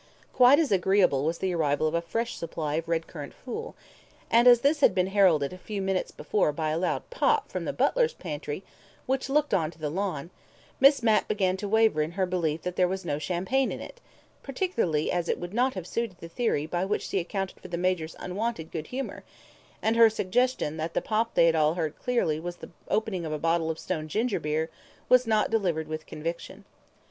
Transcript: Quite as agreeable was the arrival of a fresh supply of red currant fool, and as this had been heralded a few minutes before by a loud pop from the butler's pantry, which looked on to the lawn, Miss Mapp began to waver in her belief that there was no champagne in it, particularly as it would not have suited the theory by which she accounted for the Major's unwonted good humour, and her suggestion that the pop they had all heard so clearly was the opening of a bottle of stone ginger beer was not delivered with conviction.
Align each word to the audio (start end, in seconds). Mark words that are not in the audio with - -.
Quite 0.33 0.57
as 0.57 0.71
agreeable 0.71 1.23
was 1.25 1.37
the 1.37 1.53
arrival 1.53 1.85
of 1.87 1.93
a 1.93 2.01
fresh 2.01 2.35
supply 2.35 2.73
of 2.73 2.87
red 2.87 3.05
currant 3.05 3.35
fool, 3.35 3.75
and 4.31 4.47
as 4.47 4.61
this 4.61 4.79
had 4.79 4.95
been 4.95 5.05
heralded 5.13 5.53
a 5.53 5.59
few 5.59 5.79
minutes 5.79 6.09
before 6.09 6.51
by 6.51 6.71
a 6.71 6.77
loud 6.79 7.07
pop 7.11 7.51
from 7.51 7.65
the 7.65 7.71
butler's 7.71 8.15
pantry, 8.15 8.63
which 9.05 9.29
looked 9.29 9.53
on 9.53 9.69
to 9.69 9.77
the 9.77 9.91
lawn, 9.91 10.31
Miss 10.79 11.03
Mapp 11.03 11.27
began 11.27 11.55
to 11.57 11.67
waver 11.67 12.01
in 12.01 12.13
her 12.13 12.25
belief 12.25 12.63
that 12.63 12.77
there 12.77 12.87
was 12.87 13.05
no 13.05 13.19
champagne 13.19 13.71
in 13.71 13.79
it, 13.79 14.01
particularly 14.41 15.11
as 15.11 15.29
it 15.29 15.37
would 15.39 15.53
not 15.53 15.75
have 15.75 15.85
suited 15.85 16.17
the 16.19 16.27
theory 16.27 16.65
by 16.65 16.83
which 16.83 17.03
she 17.07 17.19
accounted 17.19 17.59
for 17.59 17.67
the 17.67 17.77
Major's 17.77 18.15
unwonted 18.19 18.71
good 18.71 18.87
humour, 18.87 19.23
and 19.83 19.95
her 19.95 20.09
suggestion 20.09 20.77
that 20.77 20.95
the 20.95 21.01
pop 21.03 21.35
they 21.35 21.45
had 21.45 21.53
all 21.55 21.75
heard 21.75 21.93
so 21.95 22.03
clearly 22.03 22.39
was 22.39 22.55
the 22.55 22.71
opening 22.87 23.23
of 23.23 23.31
a 23.31 23.37
bottle 23.37 23.69
of 23.69 23.77
stone 23.77 24.07
ginger 24.07 24.39
beer 24.39 24.71
was 25.09 25.27
not 25.27 25.51
delivered 25.51 25.87
with 25.87 26.07
conviction. 26.07 26.65